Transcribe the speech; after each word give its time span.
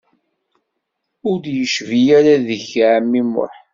Ur 1.27 1.35
d-yecbi 1.43 2.01
ara 2.17 2.33
deg-k 2.47 2.71
ɛemmi 2.89 3.21
Muḥ. 3.33 3.55